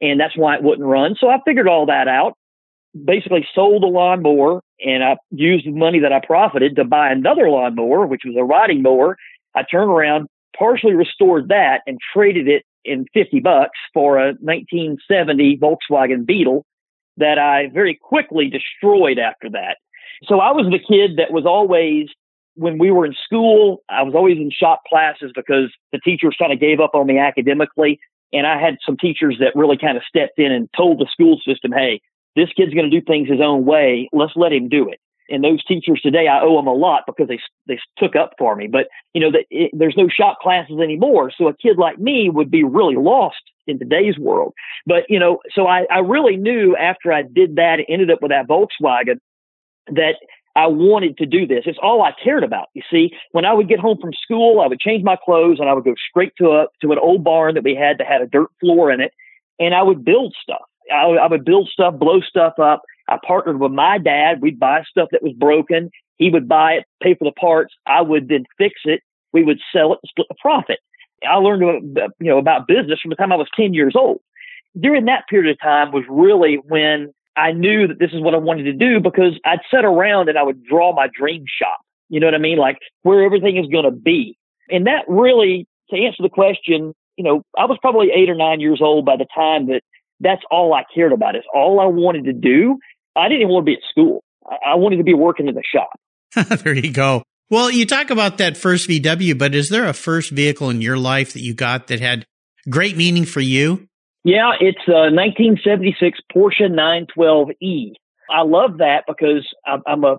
[0.00, 1.16] And that's why it wouldn't run.
[1.18, 2.34] So I figured all that out.
[3.04, 7.50] Basically sold a lawnmower and I used the money that I profited to buy another
[7.50, 9.16] lawnmower, which was a riding mower.
[9.54, 15.58] I turned around, partially restored that and traded it in 50 bucks for a 1970
[15.58, 16.64] Volkswagen Beetle
[17.16, 19.76] that I very quickly destroyed after that.
[20.24, 22.08] So I was the kid that was always
[22.58, 26.52] when we were in school, I was always in shop classes because the teachers kind
[26.52, 28.00] of gave up on me academically.
[28.32, 31.40] And I had some teachers that really kind of stepped in and told the school
[31.46, 32.00] system, hey,
[32.36, 34.08] this kid's going to do things his own way.
[34.12, 35.00] Let's let him do it.
[35.30, 38.56] And those teachers today, I owe them a lot because they they took up for
[38.56, 38.66] me.
[38.66, 42.30] But you know, the, it, there's no shop classes anymore, so a kid like me
[42.30, 44.54] would be really lost in today's world.
[44.86, 48.30] But you know, so I, I really knew after I did that, ended up with
[48.30, 49.18] that Volkswagen,
[49.88, 50.14] that
[50.58, 51.62] I wanted to do this.
[51.66, 52.66] It's all I cared about.
[52.74, 55.68] You see, when I would get home from school, I would change my clothes and
[55.68, 58.22] I would go straight to a to an old barn that we had that had
[58.22, 59.12] a dirt floor in it,
[59.60, 60.66] and I would build stuff.
[60.92, 62.82] I, I would build stuff, blow stuff up.
[63.08, 64.42] I partnered with my dad.
[64.42, 65.90] We'd buy stuff that was broken.
[66.16, 67.72] He would buy it, pay for the parts.
[67.86, 69.02] I would then fix it.
[69.32, 70.80] We would sell it and split the profit.
[71.24, 74.18] I learned, you know, about business from the time I was 10 years old.
[74.78, 78.38] During that period of time was really when I knew that this is what I
[78.38, 81.78] wanted to do because I'd sit around and I would draw my dream shop.
[82.08, 82.58] You know what I mean?
[82.58, 84.36] Like where everything is going to be.
[84.68, 88.60] And that really, to answer the question, you know, I was probably eight or nine
[88.60, 89.82] years old by the time that
[90.20, 91.36] that's all I cared about.
[91.36, 92.78] It's all I wanted to do.
[93.14, 94.22] I didn't even want to be at school.
[94.44, 95.90] I wanted to be working in the shop.
[96.64, 97.22] there you go.
[97.50, 100.98] Well, you talk about that first VW, but is there a first vehicle in your
[100.98, 102.26] life that you got that had
[102.68, 103.87] great meaning for you?
[104.28, 107.94] Yeah, it's uh, a 1976 Porsche 912E.
[108.30, 110.18] I love that because I'm a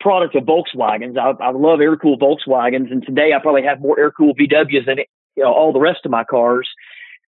[0.00, 1.16] product of Volkswagens.
[1.16, 4.84] I, I love air cooled Volkswagens, and today I probably have more air cooled VWs
[4.84, 6.68] than you know, all the rest of my cars.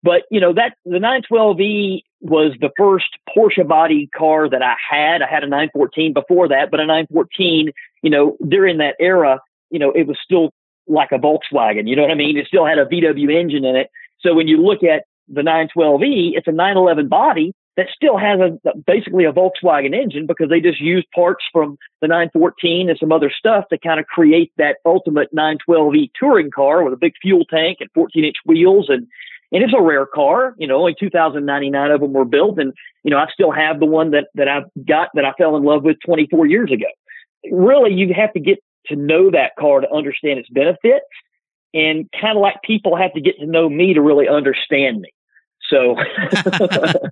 [0.03, 5.21] But you know that the 912e was the first Porsche body car that I had.
[5.21, 9.39] I had a 914 before that, but a 914, you know, during that era,
[9.69, 10.51] you know, it was still
[10.85, 11.87] like a Volkswagen.
[11.87, 12.35] You know what I mean?
[12.35, 13.89] It still had a VW engine in it.
[14.19, 18.77] So when you look at the 912e, it's a 911 body that still has a
[18.85, 23.31] basically a Volkswagen engine because they just used parts from the 914 and some other
[23.35, 27.77] stuff to kind of create that ultimate 912e touring car with a big fuel tank
[27.79, 29.07] and 14 inch wheels and
[29.51, 30.55] and it's a rare car.
[30.57, 33.85] You know, only 2,099 of them were built, and you know, I still have the
[33.85, 36.87] one that that I've got that I fell in love with 24 years ago.
[37.51, 38.57] Really, you have to get
[38.87, 41.05] to know that car to understand its benefits,
[41.73, 45.09] and kind of like people have to get to know me to really understand me.
[45.69, 45.95] So,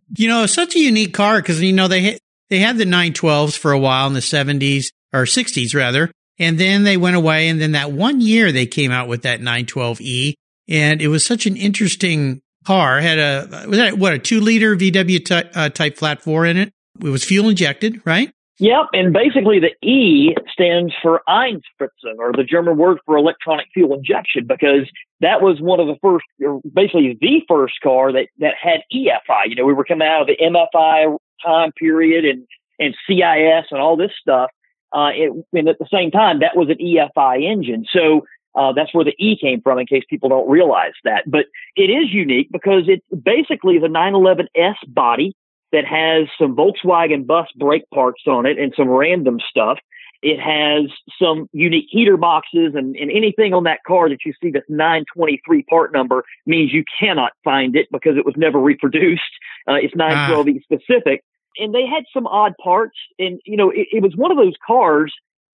[0.18, 2.20] you know, such a unique car because you know they
[2.50, 6.84] they had the 912s for a while in the 70s or 60s rather, and then
[6.84, 10.36] they went away, and then that one year they came out with that 912e
[10.72, 13.00] and it was such an interesting car.
[13.00, 16.58] It had a was that what a two liter VW uh, type flat four in
[16.58, 16.72] it.
[17.00, 18.32] It was fuel injected, right?
[18.62, 23.96] Yep, and basically the E stands for Einspritzen, or the German word for electronic fuel
[23.96, 24.88] injection, because
[25.20, 29.48] that was one of the first, or basically the first car that that had EFI.
[29.48, 32.46] You know, we were coming out of the MFI time period and
[32.78, 34.52] and CIS and all this stuff.
[34.94, 37.84] Uh, it, and at the same time, that was an EFI engine.
[37.92, 41.24] So uh, that's where the E came from, in case people don't realize that.
[41.26, 41.46] But
[41.76, 45.34] it is unique because it's basically the 911S body
[45.72, 49.80] that has some Volkswagen bus brake parts on it and some random stuff.
[50.22, 54.52] It has some unique heater boxes and, and anything on that car that you see
[54.52, 59.22] that's 923 part number means you cannot find it because it was never reproduced.
[59.68, 60.64] Uh, it's 912E ah.
[60.64, 61.24] specific.
[61.58, 62.98] And they had some odd parts.
[63.18, 65.12] And, you know, it, it was one of those cars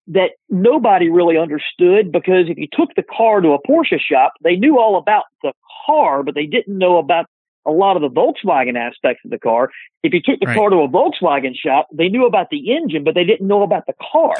[0.07, 4.55] that nobody really understood because if you took the car to a Porsche shop, they
[4.55, 5.53] knew all about the
[5.85, 7.25] car, but they didn't know about
[7.67, 9.69] a lot of the Volkswagen aspects of the car.
[10.03, 10.55] If you took the right.
[10.55, 13.85] car to a Volkswagen shop, they knew about the engine, but they didn't know about
[13.85, 14.33] the car.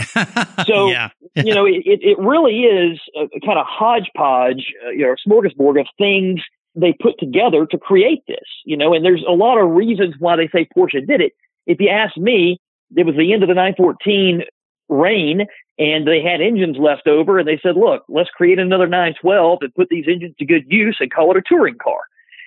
[0.66, 1.10] so, yeah.
[1.36, 5.88] you know, it, it really is a kind of hodgepodge, uh, you know, smorgasbord of
[5.98, 6.42] things
[6.76, 10.36] they put together to create this, you know, and there's a lot of reasons why
[10.36, 11.34] they say Porsche did it.
[11.66, 12.62] If you ask me,
[12.96, 14.44] it was the end of the 914
[14.88, 15.48] reign
[15.80, 19.76] and they had engines left over and they said, look, let's create another 912 and
[19.76, 22.00] put these engines to good use and call it a touring car.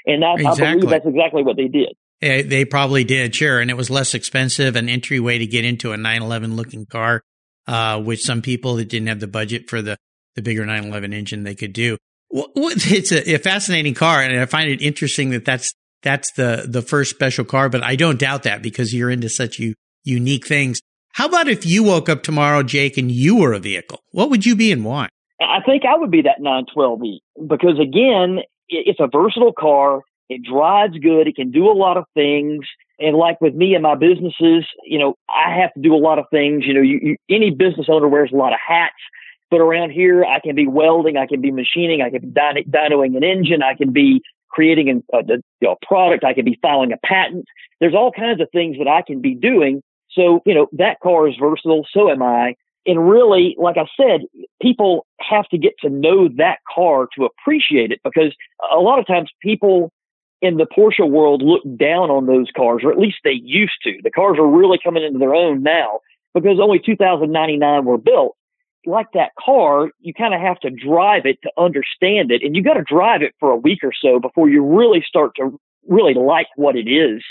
[0.06, 0.66] And that, exactly.
[0.66, 1.94] I believe that's exactly what they did.
[2.20, 3.60] They probably did, sure.
[3.60, 7.22] And it was less expensive, an entryway to get into a 911 looking car,
[7.66, 9.96] uh, which some people that didn't have the budget for the,
[10.34, 11.96] the bigger 911 engine they could do.
[12.52, 16.80] It's a, a fascinating car, and I find it interesting that that's that's the the
[16.80, 17.68] first special car.
[17.68, 20.80] But I don't doubt that because you're into such u- unique things.
[21.12, 24.00] How about if you woke up tomorrow, Jake, and you were a vehicle?
[24.12, 25.08] What would you be and why?
[25.40, 30.00] I think I would be that 912E because again, it's a versatile car.
[30.28, 31.26] It drives good.
[31.26, 32.64] It can do a lot of things.
[32.98, 36.18] And like with me and my businesses, you know, I have to do a lot
[36.18, 36.64] of things.
[36.66, 38.94] You know, you, you, any business owner wears a lot of hats.
[39.50, 43.16] But around here, I can be welding, I can be machining, I can be dynoing
[43.16, 46.92] an engine, I can be creating a, a, you know, product, I can be filing
[46.92, 47.46] a patent.
[47.80, 51.28] There's all kinds of things that I can be doing so, you know, that car
[51.28, 51.86] is versatile.
[51.92, 52.54] So am I.
[52.86, 54.22] And really, like I said,
[54.62, 58.34] people have to get to know that car to appreciate it because
[58.72, 59.92] a lot of times people
[60.42, 63.98] in the Porsche world look down on those cars, or at least they used to.
[64.02, 66.00] The cars are really coming into their own now.
[66.32, 68.36] because only 2,099 were built.
[68.86, 72.62] Like that car, you kind of have to drive it to understand it, and you
[72.62, 76.14] got to drive it for a week or so before you really start to really
[76.14, 77.22] like what it is.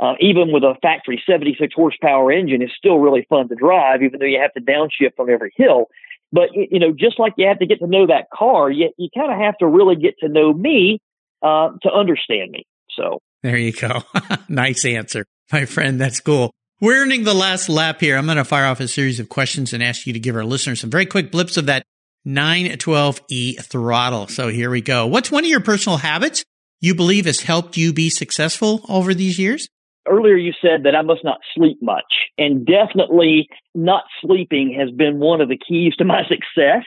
[0.00, 4.18] Uh, even with a factory 76 horsepower engine, it's still really fun to drive, even
[4.18, 5.88] though you have to downshift on every hill.
[6.32, 9.08] But you know, just like you have to get to know that car, you you
[9.14, 11.00] kind of have to really get to know me
[11.42, 12.64] uh, to understand me.
[12.96, 14.02] So there you go.
[14.48, 16.00] nice answer, my friend.
[16.00, 16.52] That's cool.
[16.80, 18.16] We're earning the last lap here.
[18.16, 20.44] I'm going to fire off a series of questions and ask you to give our
[20.44, 21.84] listeners some very quick blips of that
[22.26, 24.28] 912E throttle.
[24.28, 25.06] So here we go.
[25.06, 26.42] What's one of your personal habits
[26.80, 29.68] you believe has helped you be successful over these years?
[30.10, 35.20] Earlier, you said that I must not sleep much, and definitely not sleeping has been
[35.20, 36.84] one of the keys to my success.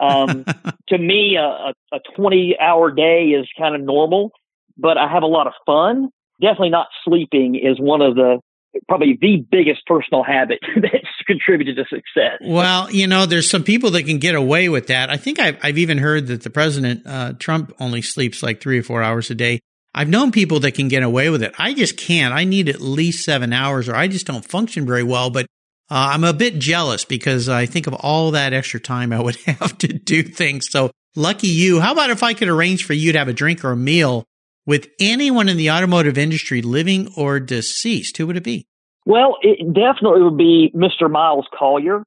[0.00, 0.44] Um,
[0.88, 4.32] to me, a, a 20 hour day is kind of normal,
[4.76, 6.10] but I have a lot of fun.
[6.40, 8.40] Definitely not sleeping is one of the
[8.86, 12.38] probably the biggest personal habit that's contributed to success.
[12.42, 15.10] Well, you know, there's some people that can get away with that.
[15.10, 18.78] I think I've, I've even heard that the president, uh, Trump only sleeps like three
[18.78, 19.60] or four hours a day.
[19.94, 21.54] I've known people that can get away with it.
[21.58, 22.34] I just can't.
[22.34, 25.30] I need at least seven hours or I just don't function very well.
[25.30, 25.46] But
[25.90, 29.36] uh, I'm a bit jealous because I think of all that extra time I would
[29.46, 30.68] have to do things.
[30.70, 31.80] So lucky you.
[31.80, 34.24] How about if I could arrange for you to have a drink or a meal
[34.66, 38.16] with anyone in the automotive industry, living or deceased?
[38.18, 38.66] Who would it be?
[39.06, 41.10] Well, it definitely would be Mr.
[41.10, 42.04] Miles Collier.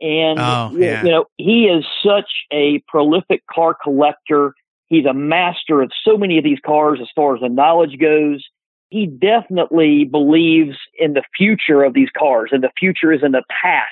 [0.00, 1.02] And, oh, yeah.
[1.02, 4.54] you know, he is such a prolific car collector.
[4.88, 8.44] He's a master of so many of these cars as far as the knowledge goes.
[8.90, 13.42] He definitely believes in the future of these cars, and the future is in the
[13.62, 13.90] past.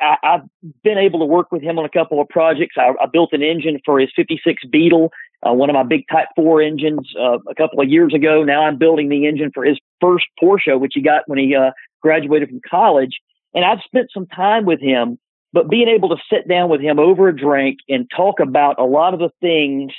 [0.00, 0.48] I, have
[0.82, 2.76] been able to work with him on a couple of projects.
[2.76, 5.12] I, I built an engine for his 56 Beetle
[5.46, 8.44] uh, one of my big Type 4 engines uh, a couple of years ago.
[8.44, 11.72] Now I'm building the engine for his first Porsche, which he got when he uh,
[12.00, 13.18] graduated from college.
[13.54, 15.18] And I've spent some time with him,
[15.52, 18.84] but being able to sit down with him over a drink and talk about a
[18.84, 19.92] lot of the things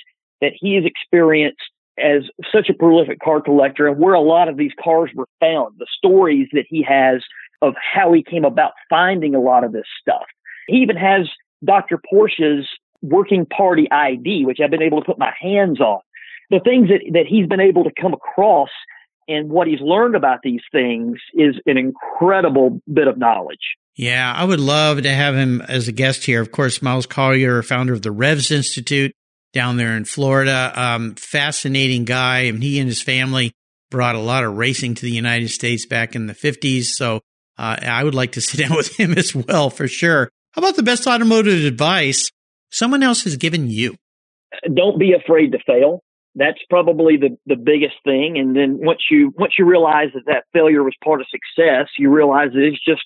[0.43, 1.61] that he has experienced
[1.97, 5.75] as such a prolific car collector and where a lot of these cars were found,
[5.77, 7.21] the stories that he has
[7.61, 10.25] of how he came about finding a lot of this stuff.
[10.67, 11.29] He even has
[11.63, 11.97] Dr.
[11.97, 12.67] Porsche's
[13.01, 15.99] working party ID, which I've been able to put my hands on.
[16.49, 18.69] The things that, that he's been able to come across
[19.29, 23.77] and what he's learned about these things is an incredible bit of knowledge.
[23.95, 26.41] Yeah, I would love to have him as a guest here.
[26.41, 29.15] Of course, Miles Collier, founder of the Revs Institute
[29.53, 30.73] down there in Florida.
[30.75, 32.41] Um, fascinating guy.
[32.41, 33.53] and he and his family
[33.89, 36.85] brought a lot of racing to the United States back in the 50s.
[36.85, 37.21] So
[37.57, 40.29] uh, I would like to sit down with him as well for sure.
[40.51, 42.29] How about the best automotive advice
[42.71, 43.95] someone else has given you?
[44.71, 46.03] Don't be afraid to fail.
[46.35, 48.37] That's probably the, the biggest thing.
[48.39, 52.09] And then once you, once you realize that that failure was part of success, you
[52.09, 53.01] realize that it's just,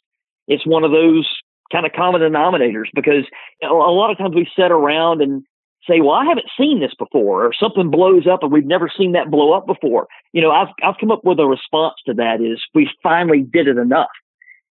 [0.47, 1.27] it's one of those
[1.71, 3.27] kind of common denominators because
[3.61, 5.43] a lot of times we sit around and
[5.87, 9.13] say, well, I haven't seen this before or something blows up and we've never seen
[9.13, 10.07] that blow up before.
[10.33, 13.67] You know, I've, I've come up with a response to that is we finally did
[13.67, 14.09] it enough.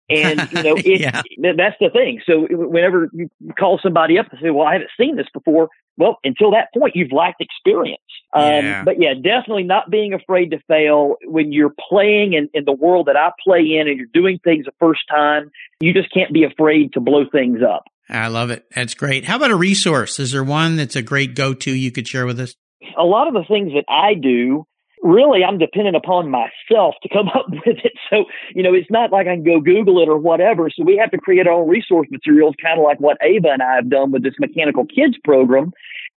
[0.09, 1.21] And you know, it, yeah.
[1.57, 2.21] that's the thing.
[2.25, 6.19] So whenever you call somebody up and say, "Well, I haven't seen this before," well,
[6.23, 8.01] until that point, you've lacked experience.
[8.33, 8.83] Um, yeah.
[8.83, 13.07] But yeah, definitely not being afraid to fail when you're playing in, in the world
[13.07, 15.49] that I play in, and you're doing things the first time.
[15.79, 17.85] You just can't be afraid to blow things up.
[18.09, 18.65] I love it.
[18.75, 19.25] That's great.
[19.25, 20.19] How about a resource?
[20.19, 22.55] Is there one that's a great go-to you could share with us?
[22.97, 24.65] A lot of the things that I do
[25.05, 27.93] really I'm dependent upon myself to come up with it.
[28.09, 30.69] So, you know, it's not like I can go Google it or whatever.
[30.69, 33.61] So we have to create our own resource materials, kind of like what Ava and
[33.61, 35.71] I have done with this mechanical kids program.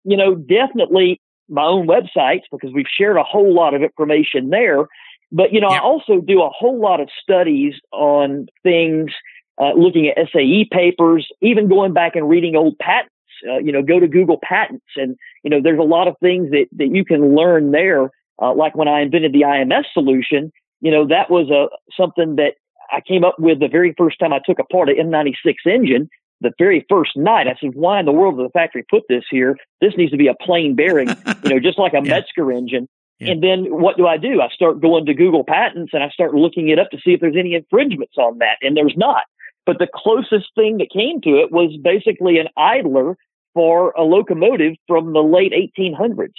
[0.04, 1.20] You know, definitely
[1.50, 4.88] my own websites because we've shared a whole lot of information there.
[5.32, 5.78] But, you know, yeah.
[5.78, 9.12] I also do a whole lot of studies on things,
[9.60, 13.14] uh, looking at SAE papers, even going back and reading old patents.
[13.48, 16.50] Uh, you know, go to Google Patents and, you know, there's a lot of things
[16.50, 18.10] that, that you can learn there
[18.42, 21.68] uh, like when I invented the IMS solution, you know, that was a
[22.00, 22.54] something that
[22.92, 26.10] I came up with the very first time I took apart an M96 engine.
[26.40, 29.24] The very first night, I said, "Why in the world did the factory put this
[29.30, 29.58] here?
[29.82, 31.10] This needs to be a plain bearing,
[31.44, 32.22] you know, just like a yeah.
[32.22, 32.88] Mezger engine."
[33.20, 33.32] Yeah.
[33.32, 34.40] And then what do I do?
[34.42, 37.20] I start going to Google Patents and I start looking it up to see if
[37.20, 39.24] there's any infringements on that, and there's not.
[39.68, 43.18] But the closest thing that came to it was basically an idler
[43.54, 46.30] for a locomotive from the late 1800s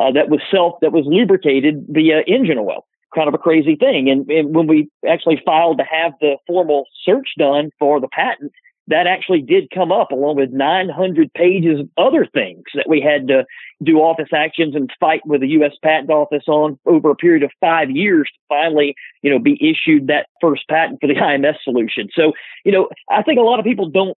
[0.00, 2.86] uh, that was self that was lubricated via engine oil.
[3.12, 4.08] Kind of a crazy thing.
[4.08, 8.52] And, and when we actually filed to have the formal search done for the patent,
[8.88, 13.28] that actually did come up along with 900 pages of other things that we had
[13.28, 13.44] to
[13.82, 15.72] do office actions and fight with the U.S.
[15.82, 20.06] Patent Office on over a period of five years to finally, you know, be issued
[20.06, 22.08] that first patent for the IMS solution.
[22.14, 22.32] So,
[22.64, 24.16] you know, I think a lot of people don't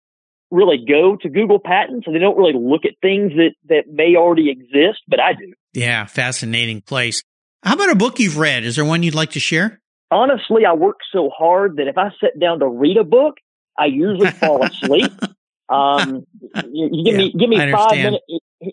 [0.50, 4.16] really go to Google Patents and they don't really look at things that, that may
[4.16, 5.52] already exist, but I do.
[5.74, 7.22] Yeah, fascinating place.
[7.62, 8.64] How about a book you've read?
[8.64, 9.80] Is there one you'd like to share?
[10.10, 13.34] Honestly, I work so hard that if I sit down to read a book,
[13.78, 15.12] I usually fall asleep.
[15.68, 16.26] um,
[16.70, 18.24] you, you give yeah, me give me five minutes.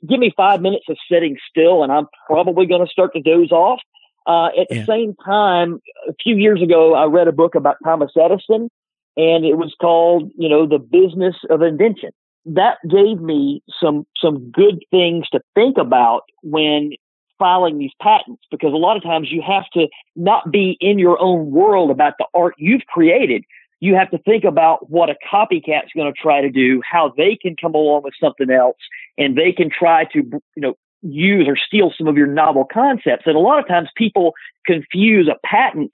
[0.08, 3.51] Give me five minutes of sitting still, and I'm probably going to start to doze
[3.51, 3.80] off.
[4.26, 4.86] Uh, at the yeah.
[4.86, 5.80] same time,
[6.10, 8.70] a few years ago, I read a book about Thomas Edison,
[9.16, 12.10] and it was called, you know, the business of invention.
[12.45, 16.91] That gave me some some good things to think about when
[17.38, 21.20] filing these patents because a lot of times you have to not be in your
[21.20, 23.43] own world about the art you've created
[23.80, 27.38] you have to think about what a copycat's going to try to do, how they
[27.39, 28.78] can come along with something else,
[29.17, 33.23] and they can try to, you know, use or steal some of your novel concepts.
[33.26, 34.34] And a lot of times people
[34.65, 35.91] confuse a patent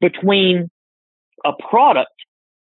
[0.00, 0.70] between
[1.44, 2.12] a product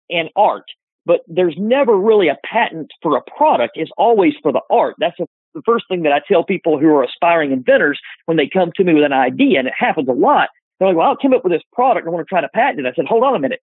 [0.09, 0.65] and art,
[1.05, 3.73] but there's never really a patent for a product.
[3.75, 4.95] It's always for the art.
[4.97, 8.49] That's a, the first thing that I tell people who are aspiring inventors when they
[8.51, 10.49] come to me with an idea, and it happens a lot.
[10.79, 12.07] They're like, well, I came up with this product.
[12.07, 12.89] I want to try to patent it.
[12.89, 13.59] I said, hold on a minute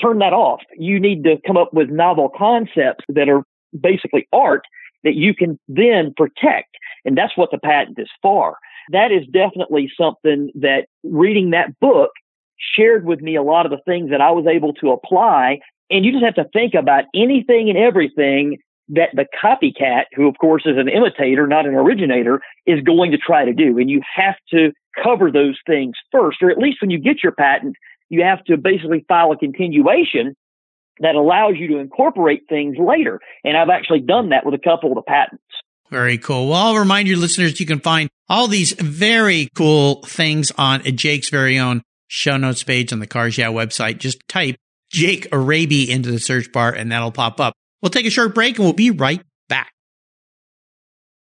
[0.00, 0.60] turn that off.
[0.76, 3.42] You need to come up with novel concepts that are
[3.78, 4.62] basically art
[5.04, 6.76] that you can then protect.
[7.04, 8.56] And that's what the patent is for.
[8.90, 12.10] That is definitely something that reading that book
[12.76, 15.60] shared with me a lot of the things that I was able to apply.
[15.90, 20.36] And you just have to think about anything and everything that the copycat, who of
[20.40, 23.78] course is an imitator, not an originator, is going to try to do.
[23.78, 24.72] And you have to
[25.02, 27.76] cover those things first, or at least when you get your patent,
[28.08, 30.34] you have to basically file a continuation
[31.00, 33.20] that allows you to incorporate things later.
[33.44, 35.42] And I've actually done that with a couple of the patents.
[35.90, 36.48] Very cool.
[36.48, 41.30] Well, I'll remind your listeners you can find all these very cool things on Jake's
[41.30, 43.98] very own show notes page on the Cars Yeah website.
[43.98, 44.56] Just type
[44.90, 47.54] Jake Raby into the search bar and that'll pop up.
[47.80, 49.22] We'll take a short break and we'll be right.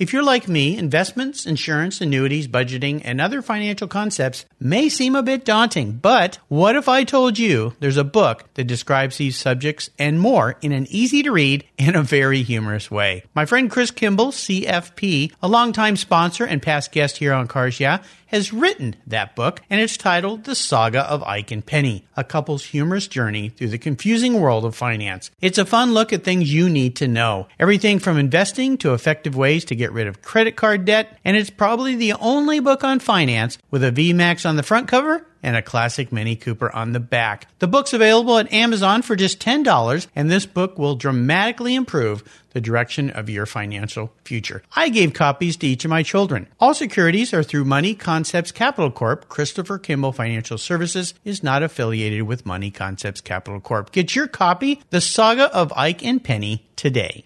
[0.00, 5.22] If you're like me, investments, insurance, annuities, budgeting, and other financial concepts may seem a
[5.22, 9.90] bit daunting, but what if I told you there's a book that describes these subjects
[9.98, 13.24] and more in an easy to read and a very humorous way?
[13.34, 18.02] My friend Chris Kimball, CFP, a longtime sponsor and past guest here on Cars Yeah,
[18.30, 22.66] has written that book, and it's titled The Saga of Ike and Penny, a couple's
[22.66, 25.32] humorous journey through the confusing world of finance.
[25.40, 27.48] It's a fun look at things you need to know.
[27.58, 31.50] Everything from investing to effective ways to get rid of credit card debt, and it's
[31.50, 35.62] probably the only book on finance with a VMAX on the front cover and a
[35.62, 37.46] classic Mini Cooper on the back.
[37.58, 42.60] The book's available at Amazon for just $10, and this book will dramatically improve the
[42.60, 44.62] direction of your financial future.
[44.74, 46.48] I gave copies to each of my children.
[46.58, 49.28] All securities are through Money Concepts Capital Corp.
[49.28, 53.92] Christopher Kimball Financial Services is not affiliated with Money Concepts Capital Corp.
[53.92, 57.24] Get your copy, The Saga of Ike and Penny, today.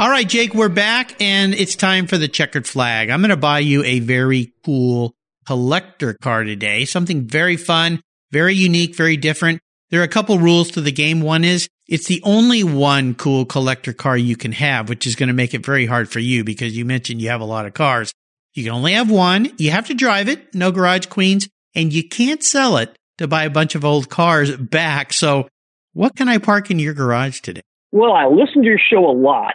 [0.00, 3.10] All right, Jake, we're back and it's time for the checkered flag.
[3.10, 8.00] I'm going to buy you a very cool collector car today, something very fun,
[8.32, 9.60] very unique, very different.
[9.90, 11.20] There are a couple rules to the game.
[11.20, 15.26] One is it's the only one cool collector car you can have, which is going
[15.26, 17.74] to make it very hard for you because you mentioned you have a lot of
[17.74, 18.10] cars.
[18.54, 19.52] You can only have one.
[19.58, 20.54] You have to drive it.
[20.54, 24.56] No garage queens and you can't sell it to buy a bunch of old cars
[24.56, 25.12] back.
[25.12, 25.46] So
[25.92, 27.60] what can I park in your garage today?
[27.92, 29.52] Well, I listen to your show a lot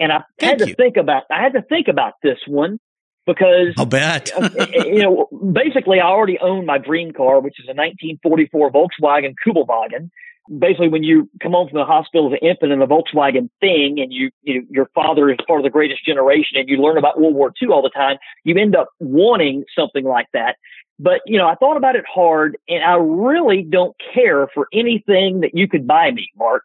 [0.00, 0.74] and I Thank had to you.
[0.74, 2.80] think about, I had to think about this one
[3.26, 4.30] because I'll bet.
[4.74, 10.10] You know, basically I already own my dream car, which is a 1944 Volkswagen Kubelwagen.
[10.58, 14.00] Basically, when you come home from the hospital as an infant in a Volkswagen thing
[14.00, 16.98] and you, you know, your father is part of the greatest generation and you learn
[16.98, 20.56] about World War II all the time, you end up wanting something like that.
[20.98, 25.40] But, you know, I thought about it hard and I really don't care for anything
[25.40, 26.64] that you could buy me, Mark.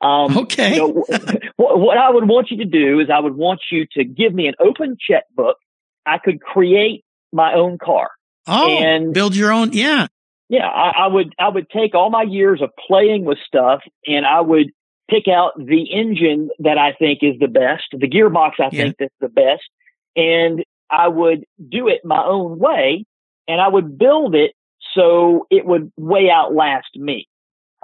[0.00, 0.74] Um, okay.
[0.74, 0.88] You know,
[1.56, 4.34] what, what I would want you to do is I would want you to give
[4.34, 5.56] me an open checkbook.
[6.04, 8.10] I could create my own car.
[8.46, 9.72] Oh, and build your own.
[9.72, 10.06] Yeah.
[10.48, 10.66] Yeah.
[10.66, 14.40] I, I would, I would take all my years of playing with stuff and I
[14.40, 14.70] would
[15.10, 18.82] pick out the engine that I think is the best, the gearbox I yeah.
[18.82, 19.64] think that's the best.
[20.14, 23.04] And I would do it my own way
[23.48, 24.52] and I would build it
[24.94, 27.28] so it would way outlast me.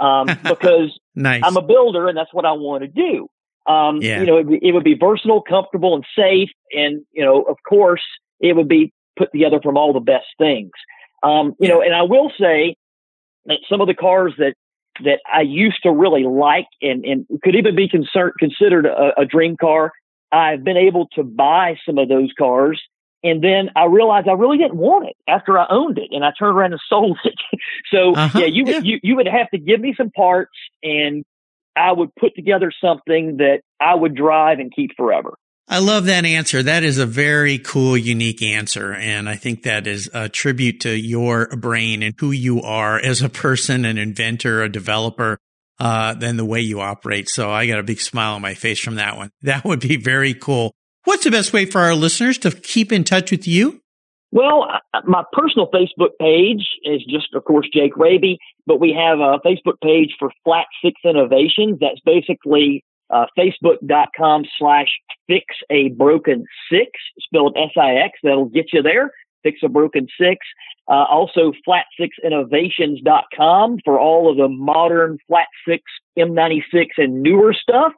[0.03, 1.43] Um, because nice.
[1.45, 3.29] I'm a builder and that's what I want to do.
[3.67, 4.21] Um, Yeah.
[4.21, 6.51] you know, it, it would be versatile, comfortable, and safe.
[6.73, 8.03] And, you know, of course,
[8.41, 10.73] it would be put together from all the best things.
[11.23, 12.75] Um, you know, and I will say
[13.47, 14.55] that some of the cars that,
[15.05, 19.25] that I used to really like and, and could even be concerned, considered a, a
[19.25, 19.93] dream car,
[20.33, 22.83] I've been able to buy some of those cars.
[23.25, 26.33] And then I realized I really didn't want it after I owned it and I
[26.37, 27.35] turned around and sold it.
[27.93, 28.75] so Uh-huh, yeah, you, yeah.
[28.75, 30.53] would you, you would have to give me some parts
[30.83, 31.25] and
[31.77, 35.35] I would put together something that I would drive and keep forever.
[35.69, 36.63] I love that answer.
[36.63, 38.93] That is a very cool, unique answer.
[38.93, 43.23] And I think that is a tribute to your brain and who you are as
[43.23, 45.39] a person, an inventor, a developer,
[45.79, 47.29] uh, than the way you operate.
[47.29, 49.31] So I got a big smile on my face from that one.
[49.43, 50.75] That would be very cool.
[51.05, 53.81] What's the best way for our listeners to keep in touch with you?
[54.31, 54.67] Well,
[55.05, 59.79] my personal Facebook page is just, of course, Jake Raby, but we have a Facebook
[59.83, 61.79] page for Flat Six Innovations.
[61.81, 64.89] That's basically uh, facebook.com slash
[65.27, 68.19] fix a broken six, spelled S-I-X.
[68.23, 69.11] That'll get you there.
[69.43, 70.47] Fix a broken six.
[70.89, 75.85] Uh, also flat6innovations.com for all of the modern flat six
[76.19, 77.93] M96 and newer stuff.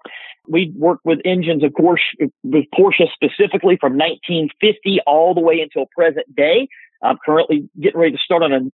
[0.47, 2.03] We work with engines, of course,
[2.42, 6.68] with Porsche specifically from 1950 all the way until present day.
[7.03, 8.70] I'm currently getting ready to start on an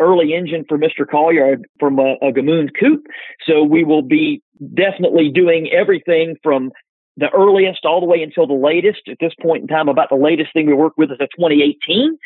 [0.00, 1.08] early engine for Mr.
[1.08, 3.06] Collier from a, a Gmünd coupe.
[3.46, 4.42] So we will be
[4.74, 6.72] definitely doing everything from
[7.20, 9.02] the earliest all the way until the latest.
[9.08, 12.18] At this point in time, about the latest thing we work with is a 2018.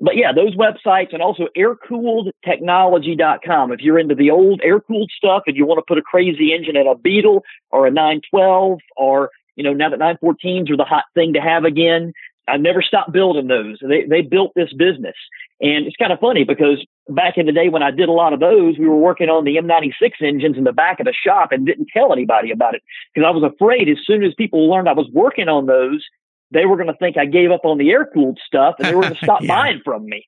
[0.00, 3.72] But yeah, those websites and also aircooledtechnology.com.
[3.72, 6.52] If you're into the old air cooled stuff and you want to put a crazy
[6.52, 10.84] engine in a Beetle or a 912 or, you know, now that 914s are the
[10.84, 12.12] hot thing to have again,
[12.46, 13.78] I never stopped building those.
[13.80, 15.14] They, they built this business.
[15.60, 18.32] And it's kind of funny because back in the day when I did a lot
[18.34, 21.52] of those, we were working on the M96 engines in the back of the shop
[21.52, 22.82] and didn't tell anybody about it
[23.14, 26.04] because I was afraid as soon as people learned I was working on those,
[26.50, 28.94] they were going to think I gave up on the air cooled stuff and they
[28.94, 29.48] were going to stop Yeah.
[29.48, 30.24] buying from me.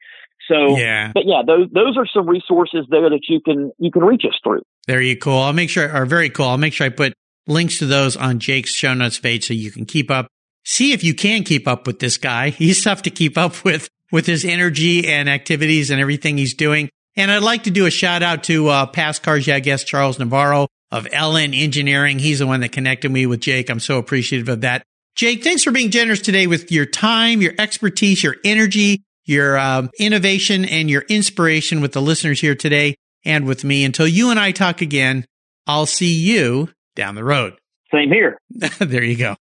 [0.49, 1.11] So, Yeah.
[1.13, 4.39] but yeah, those those are some resources there that you can you can reach us
[4.43, 4.63] through.
[4.87, 5.39] Very cool.
[5.39, 6.47] I'll make sure, or very cool.
[6.47, 7.13] I'll make sure I put
[7.49, 10.29] links to those on Jake's show notes page so you can keep up.
[10.69, 12.51] See if you can keep up with this guy.
[12.51, 16.91] He's tough to keep up with, with his energy and activities and everything he's doing.
[17.15, 20.19] And I'd like to do a shout out to uh, past Cars Yeah guest Charles
[20.19, 22.19] Navarro of LN Engineering.
[22.19, 23.71] He's the one that connected me with Jake.
[23.71, 24.83] I'm so appreciative of that.
[25.15, 29.89] Jake, thanks for being generous today with your time, your expertise, your energy, your um,
[30.01, 33.85] innovation, and your inspiration with the listeners here today and with me.
[33.85, 35.25] Until you and I talk again,
[35.67, 37.55] I'll see you down the road.
[37.93, 38.39] Same here.
[38.79, 39.37] there you go.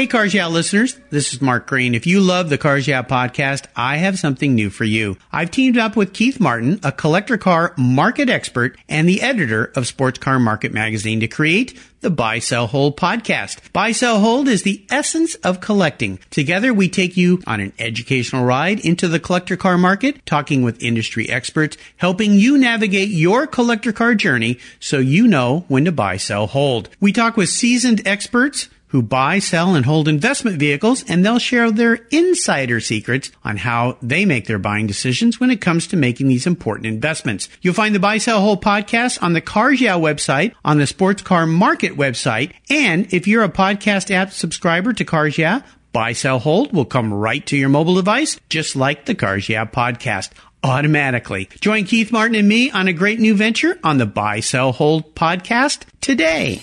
[0.00, 1.94] Hey, Cars Yeah listeners, this is Mark Green.
[1.94, 5.18] If you love the Cars Yeah podcast, I have something new for you.
[5.30, 9.86] I've teamed up with Keith Martin, a collector car market expert and the editor of
[9.86, 13.58] Sports Car Market Magazine to create the Buy, Sell, Hold podcast.
[13.74, 16.18] Buy, Sell, Hold is the essence of collecting.
[16.30, 20.82] Together, we take you on an educational ride into the collector car market, talking with
[20.82, 26.16] industry experts, helping you navigate your collector car journey so you know when to buy,
[26.16, 26.88] sell, hold.
[27.00, 31.70] We talk with seasoned experts who buy, sell, and hold investment vehicles, and they'll share
[31.70, 36.28] their insider secrets on how they make their buying decisions when it comes to making
[36.28, 37.48] these important investments.
[37.62, 41.22] You'll find the Buy, Sell, Hold podcast on the Cars Yeah website, on the Sports
[41.22, 45.62] Car Market website, and if you're a podcast app subscriber to Cars Yeah,
[45.92, 49.64] Buy, Sell, Hold will come right to your mobile device, just like the Cars Yeah
[49.64, 50.30] podcast
[50.62, 51.48] automatically.
[51.60, 55.14] Join Keith Martin and me on a great new venture on the Buy, Sell, Hold
[55.14, 56.62] podcast today.